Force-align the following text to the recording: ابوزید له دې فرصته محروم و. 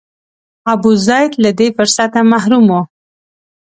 ابوزید 0.73 1.31
له 1.43 1.51
دې 1.59 1.67
فرصته 1.75 2.19
محروم 2.31 2.65
و. 2.71 2.79